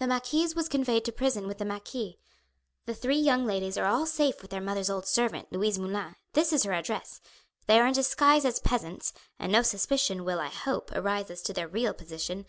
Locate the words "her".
6.64-6.72